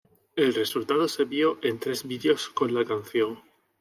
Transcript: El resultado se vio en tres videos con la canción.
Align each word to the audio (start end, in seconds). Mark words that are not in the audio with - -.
El 0.35 0.55
resultado 0.55 1.07
se 1.07 1.25
vio 1.25 1.59
en 1.61 1.77
tres 1.77 2.07
videos 2.07 2.49
con 2.49 2.73
la 2.73 2.83
canción. 2.83 3.37